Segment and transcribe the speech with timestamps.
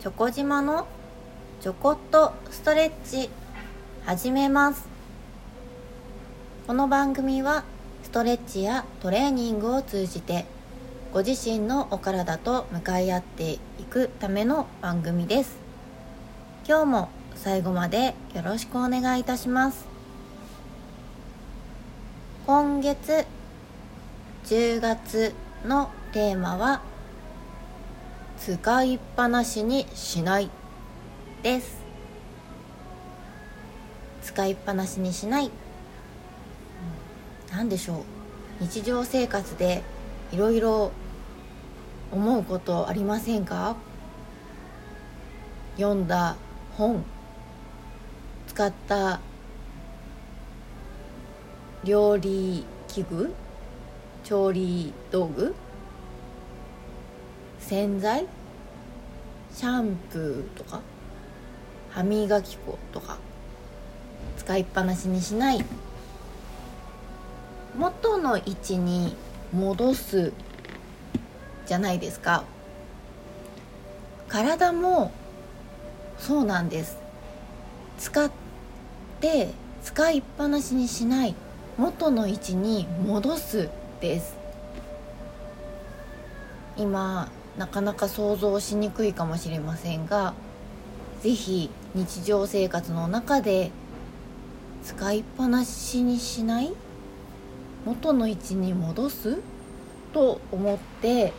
[0.00, 0.88] チョコ島の
[1.60, 3.28] ちょこっとストレッチ
[4.06, 4.88] 始めます。
[6.66, 7.64] この番組は
[8.02, 10.46] ストレッチやトレーニングを通じて
[11.12, 13.58] ご自身のお体と向かい合ってい
[13.90, 15.58] くための番組です。
[16.66, 19.84] 今日も最後までよろしくお願いいたします。
[22.46, 23.26] 今月
[24.46, 25.34] 10月
[25.66, 26.80] のテーマは
[28.40, 30.48] 使いっぱなしにしない
[31.42, 31.78] です。
[34.22, 35.50] 使いっぱなしにしない。
[37.52, 37.96] 何でしょ
[38.60, 38.64] う。
[38.64, 39.82] 日常生活で
[40.32, 40.90] いろいろ
[42.10, 43.76] 思うことありませんか？
[45.76, 46.36] 読んだ
[46.78, 47.04] 本。
[48.48, 49.20] 使った
[51.84, 53.34] 料理器具？
[54.24, 55.54] 調理道具？
[57.70, 58.26] 洗剤？
[59.54, 60.80] シャンプーとか？
[61.90, 63.16] 歯磨き粉とか？
[64.38, 65.64] 使いっぱなしにしない？
[67.78, 69.14] 元の位置に
[69.52, 70.32] 戻す
[71.66, 72.42] じゃないですか。
[74.26, 75.12] 体も
[76.18, 76.98] そうなんです。
[78.00, 78.32] 使っ
[79.20, 79.50] て
[79.84, 81.36] 使いっぱなしにしない。
[81.78, 83.68] 元の位置に戻す
[84.00, 84.34] です。
[86.76, 90.34] 今なかなか想像しにくいかもしれませんが
[91.22, 93.70] 是非日常生活の中で
[94.82, 96.72] 使いっぱなしにしない
[97.84, 99.38] 元の位置に戻す
[100.12, 101.32] と思って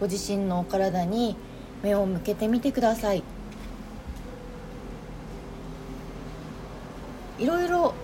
[0.00, 1.36] ご自身のお体に
[1.82, 3.22] 目を向けてみてください。
[7.38, 7.94] いろいろ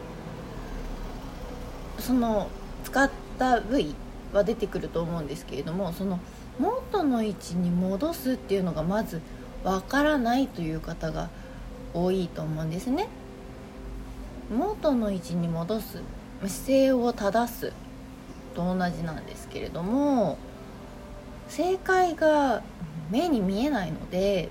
[1.99, 2.49] その
[2.85, 3.95] 使った部位
[4.33, 6.19] は出てくると思うんですけれどもその
[6.59, 9.21] 元の位置に戻すっていうのがまず
[9.65, 11.31] わからないという方が
[11.95, 13.09] 多いと思うんですね。
[14.51, 16.03] 元の位置に戻す
[16.47, 17.73] 姿勢を正す
[18.55, 20.37] と同じなんですけれども
[21.49, 22.63] 正解が
[23.11, 24.51] 目に見えないので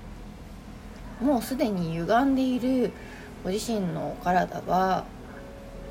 [1.20, 2.90] もうすでに歪んでいる
[3.44, 5.04] ご自身のお体は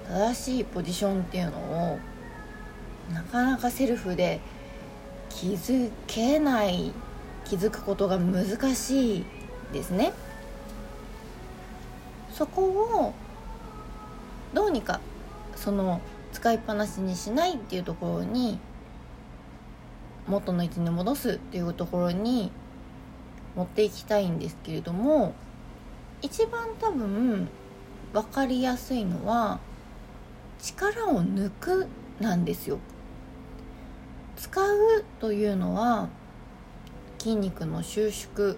[0.07, 1.57] 正しいポジションっていうの
[1.93, 1.99] を
[3.13, 4.39] なかなかセルフで
[5.35, 6.91] 気づけない
[7.45, 9.25] 気づくことが難しい
[9.73, 10.13] ですね。
[12.31, 13.13] そこを
[14.53, 14.99] どうにか
[15.55, 18.59] その使いっぱなしにしないっていうところに
[20.27, 22.51] 元の位置に戻すっていうところに
[23.55, 25.33] 持っていきたいんですけれども
[26.21, 27.49] 一番多分
[28.13, 29.59] 分かりやすいのは
[30.61, 31.87] 力を抜く
[32.19, 32.77] なんですよ。
[34.41, 36.09] 使うというのは
[37.19, 38.55] 筋肉の収縮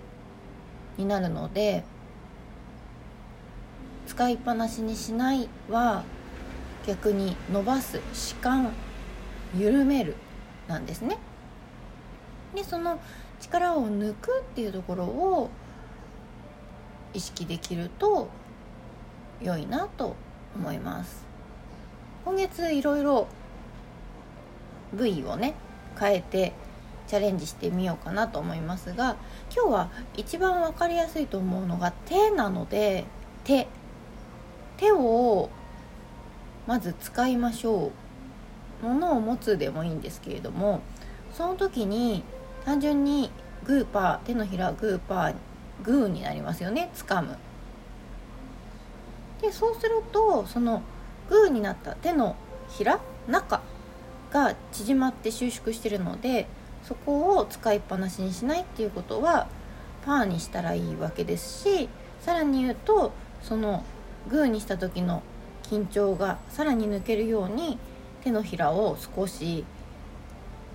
[0.98, 1.84] になるので
[4.08, 6.06] 使いっぱなしにしないは
[6.88, 8.70] 逆に伸ばす弛緩
[9.58, 10.16] 緩める
[10.70, 11.18] なんですね。
[12.56, 12.98] でその
[13.42, 15.50] 力を抜くっていうところを
[17.14, 18.30] 意識できると
[19.42, 20.16] 良いなと
[20.56, 21.26] 思います。
[22.24, 23.28] 今月いろいろ
[24.94, 25.56] 部位をね
[26.00, 26.54] 変えて
[27.08, 29.18] チャレンジしてみようかなと思いますが
[29.54, 33.06] 今日は一番分かりやすいと思うのが手なので
[33.44, 33.68] 手。
[34.78, 35.50] 手を
[36.66, 37.92] まず使いましょ
[38.82, 38.86] う。
[38.86, 40.82] 物を持つでもいいんですけれども
[41.32, 42.24] その時に
[42.66, 43.32] 単純に
[43.64, 45.36] グーパー手のひらグーパー
[45.84, 47.38] グーになりますよね掴む。
[49.42, 50.82] でそうするとその
[51.30, 52.36] グーになった手の
[52.70, 53.62] ひら中。
[54.34, 56.48] が縮まって収縮してるので
[56.84, 59.48] そこを使いっぱなしにしないっていうことは
[60.06, 61.88] パーにしたらいいわけですし
[62.20, 63.86] さらに言うとその
[64.30, 65.22] グーにした時の
[65.64, 67.78] 緊張がさらに抜けるように
[68.24, 69.64] 手のひらを少し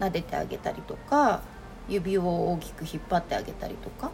[0.00, 1.42] 撫でてあげたりとか
[1.88, 4.12] 指を大きく引っ張ってあげたりとか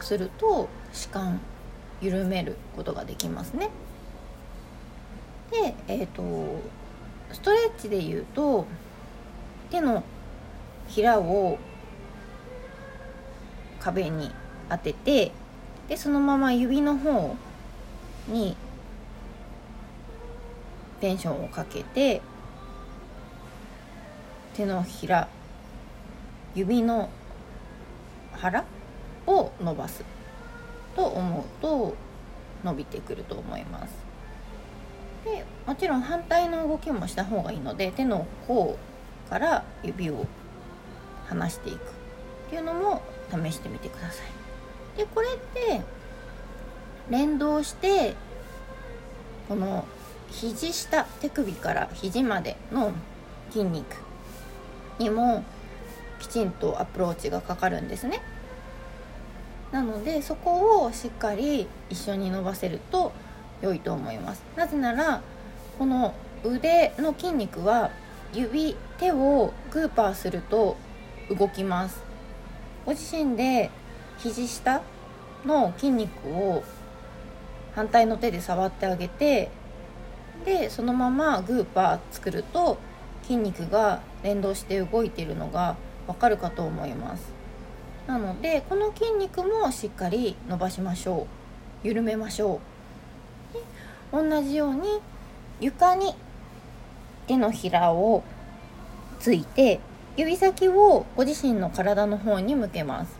[0.00, 1.40] すると弛緩
[2.00, 3.70] 緩めることができますね。
[5.50, 6.22] でえっ、ー、と
[7.32, 8.66] ストレッチでいうと
[9.70, 10.02] 手の
[10.88, 11.58] ひらを
[13.78, 14.30] 壁に
[14.68, 15.32] 当てて
[15.88, 17.36] でそのまま指の方
[18.28, 18.56] に
[21.00, 22.20] テンションをかけて
[24.54, 25.28] 手のひら
[26.54, 27.08] 指の
[28.32, 28.64] 腹
[29.26, 30.04] を伸ばす
[30.96, 31.94] と思うと
[32.64, 33.94] 伸びてくると思います。
[35.24, 38.78] でもちろん反対の動きもした方がいいので手の甲
[39.28, 40.26] から指を
[41.28, 41.80] 離していくっ
[42.50, 44.98] ていうのも試してみてください。
[44.98, 45.82] でこれって
[47.08, 48.14] 連動して
[49.48, 49.84] この
[50.30, 52.92] 肘下手首から肘までの
[53.50, 53.96] 筋肉
[54.98, 55.44] にも
[56.18, 58.20] きちんとアプローチがかかるんですね。
[59.72, 63.12] なのでそこをしっかり一緒に伸ばせると
[63.62, 64.42] 良いと思います。
[64.56, 65.22] なぜなら
[65.78, 66.14] この
[66.44, 67.90] 腕の筋肉は
[68.32, 70.76] 指手をグーパーすると
[71.28, 72.02] 動きます。
[72.86, 73.70] ご自身で
[74.18, 74.82] 肘下
[75.44, 76.62] の筋肉を
[77.74, 79.50] 反対の手で触ってあげて
[80.44, 82.78] でそのままグーパー作ると
[83.22, 87.32] 筋肉が連動して動いているのがわかるかと思います。
[88.06, 91.26] なのでこの筋肉もしっかり伸ばしましょ
[91.84, 91.86] う。
[91.86, 92.58] 緩めましょう。
[94.12, 95.00] 同じように
[95.60, 96.14] 床に
[97.26, 98.22] 手のひらを
[99.18, 99.80] ついて
[100.16, 103.18] 指先をご自身の体の方に向けます。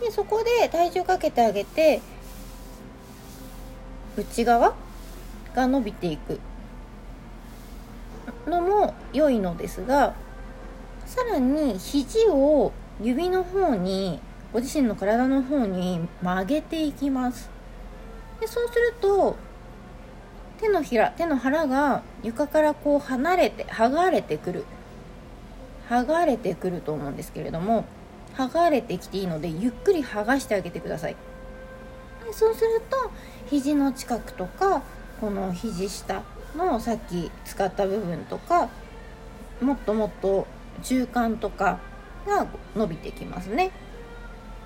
[0.00, 2.00] でそこで体重かけてあげて
[4.16, 4.74] 内側
[5.54, 6.40] が伸びていく。
[8.46, 10.14] のも良いのですが
[11.06, 14.20] さらに肘を指の方に
[14.52, 17.50] ご自身の体の方に曲げていきます。
[18.40, 19.36] でそうすると
[20.60, 24.64] 手のひら手の腹が床からこう離れて剥がれてくる。
[25.88, 27.86] 剥がれてくると思うんですけれども
[28.36, 31.16] 剥がれてきていいのでゆっくり剥がしてあげてください。
[32.26, 33.10] でそうすると
[33.48, 34.82] 肘の近くとか
[35.20, 36.22] この肘下
[36.56, 38.68] のさっき使った部分とか
[39.62, 40.46] もっともっと
[40.82, 41.78] 中間とか
[42.26, 42.46] が
[42.76, 43.70] 伸びてきますね。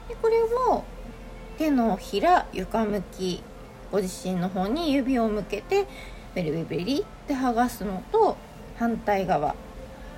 [0.08, 0.84] でこれを
[1.56, 3.44] 手のひら床向き
[3.92, 5.86] ご自身の方に指を向けて
[6.34, 8.36] ベリベリベリって剥がすのと
[8.78, 9.54] 反対側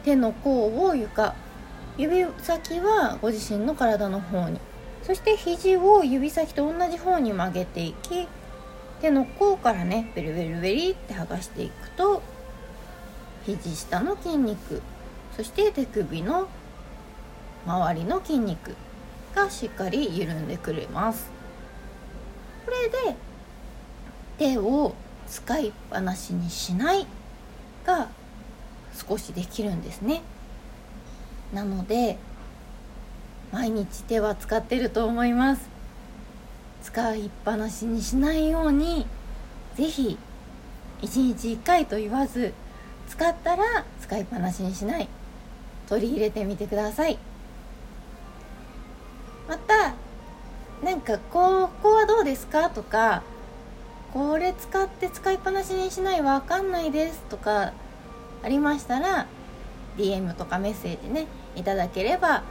[0.04, 1.34] 手の甲を床
[1.98, 4.60] 指先はご自身の体の方に
[5.02, 8.28] そして肘を指先と同じ方に曲げていき
[9.00, 12.22] 手の甲からねベリベリベリって剥がしていくと
[13.44, 14.80] 肘下の筋肉
[15.36, 16.48] そして手首の
[17.66, 18.76] 周りの筋肉
[19.34, 21.30] がしっかり緩んでくれます。
[22.64, 23.16] これで
[24.38, 24.94] 手を
[25.28, 27.06] 使いっぱなしにしない
[27.86, 28.08] が
[29.08, 30.22] 少しできるんですね。
[31.52, 32.18] なので
[33.52, 35.68] 毎日手は使ってると思います。
[36.82, 39.06] 使いっぱなしにしないように
[39.76, 40.18] 是非
[41.02, 42.52] 1日1回と言わず
[43.08, 45.08] 使ったら使いっぱなしにしない。
[45.88, 47.18] 取り入れてみてください。
[49.48, 49.94] また
[50.82, 52.70] なんかここはどうですか？
[52.70, 53.22] とか
[54.14, 57.72] これ使って使いっぱなしにしないわかんないですとか
[58.44, 59.26] ありましたら
[59.98, 61.26] DM とかメッセージね
[61.56, 62.44] いただければ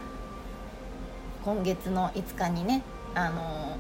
[1.46, 2.84] 今月の5日にね
[3.16, 3.78] あの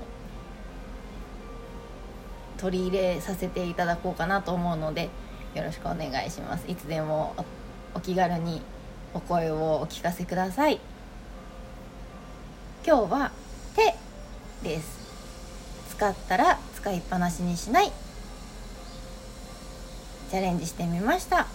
[2.57, 5.09] 取り入れさせていただこうかなと思うので
[5.53, 6.65] よろしくお願いします。
[6.71, 7.35] いつでも
[7.93, 8.61] お気軽に
[9.13, 10.79] お声をお聞かせください。
[12.87, 13.31] 今日は
[13.75, 13.93] 手
[14.67, 15.03] です。
[15.89, 17.91] 使ったら使いっぱなしにしない
[20.29, 21.47] チャレンジしてみました。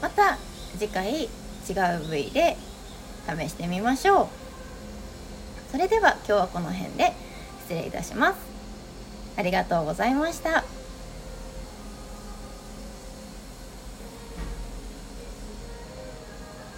[0.00, 0.38] また
[0.78, 2.56] 次回違う部位で
[3.28, 4.28] 試してみましょう。
[5.72, 7.12] それでは今日はこの辺で
[7.62, 8.36] 失礼いたします。
[9.36, 10.62] ありがとうございました。